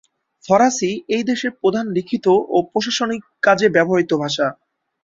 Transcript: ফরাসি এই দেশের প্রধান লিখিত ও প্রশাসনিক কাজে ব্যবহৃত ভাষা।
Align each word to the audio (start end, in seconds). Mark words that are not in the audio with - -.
ফরাসি 0.45 0.91
এই 1.15 1.23
দেশের 1.23 1.51
প্রধান 1.61 1.85
লিখিত 1.97 2.25
ও 2.49 2.57
প্রশাসনিক 2.71 3.21
কাজে 3.41 3.67
ব্যবহৃত 3.75 4.11
ভাষা। 4.23 4.47